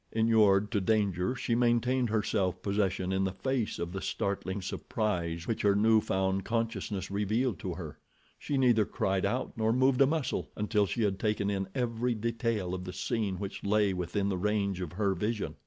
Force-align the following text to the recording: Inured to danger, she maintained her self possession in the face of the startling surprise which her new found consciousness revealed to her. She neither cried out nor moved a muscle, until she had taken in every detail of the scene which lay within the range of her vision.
Inured 0.11 0.71
to 0.71 0.81
danger, 0.81 1.35
she 1.35 1.53
maintained 1.53 2.09
her 2.09 2.23
self 2.23 2.59
possession 2.63 3.11
in 3.11 3.23
the 3.23 3.31
face 3.33 3.77
of 3.77 3.91
the 3.91 4.01
startling 4.01 4.59
surprise 4.59 5.45
which 5.45 5.61
her 5.61 5.75
new 5.75 6.01
found 6.01 6.43
consciousness 6.43 7.11
revealed 7.11 7.59
to 7.59 7.75
her. 7.75 7.99
She 8.39 8.57
neither 8.57 8.83
cried 8.85 9.27
out 9.27 9.53
nor 9.55 9.71
moved 9.71 10.01
a 10.01 10.07
muscle, 10.07 10.49
until 10.55 10.87
she 10.87 11.03
had 11.03 11.19
taken 11.19 11.51
in 11.51 11.67
every 11.75 12.15
detail 12.15 12.73
of 12.73 12.83
the 12.85 12.93
scene 12.93 13.37
which 13.37 13.63
lay 13.63 13.93
within 13.93 14.27
the 14.27 14.39
range 14.39 14.81
of 14.81 14.93
her 14.93 15.13
vision. 15.13 15.53